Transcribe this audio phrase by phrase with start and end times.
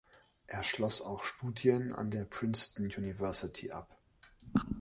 [0.47, 3.99] Er schloss auch Studien an der Princeton University ab.